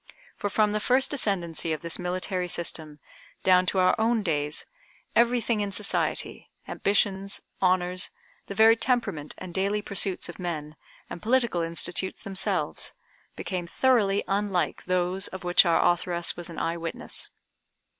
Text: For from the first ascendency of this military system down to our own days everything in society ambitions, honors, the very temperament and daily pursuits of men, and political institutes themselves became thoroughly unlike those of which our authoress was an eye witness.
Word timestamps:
For 0.35 0.49
from 0.49 0.71
the 0.71 0.79
first 0.79 1.13
ascendency 1.13 1.71
of 1.73 1.81
this 1.83 1.99
military 1.99 2.47
system 2.47 2.97
down 3.43 3.67
to 3.67 3.77
our 3.77 3.93
own 3.99 4.23
days 4.23 4.65
everything 5.15 5.59
in 5.61 5.71
society 5.71 6.49
ambitions, 6.67 7.43
honors, 7.61 8.09
the 8.47 8.55
very 8.55 8.75
temperament 8.75 9.35
and 9.37 9.53
daily 9.53 9.83
pursuits 9.83 10.27
of 10.27 10.39
men, 10.39 10.75
and 11.07 11.21
political 11.21 11.61
institutes 11.61 12.23
themselves 12.23 12.95
became 13.35 13.67
thoroughly 13.67 14.23
unlike 14.27 14.85
those 14.85 15.27
of 15.27 15.43
which 15.43 15.67
our 15.67 15.93
authoress 15.93 16.35
was 16.35 16.49
an 16.49 16.57
eye 16.57 16.77
witness. 16.77 17.29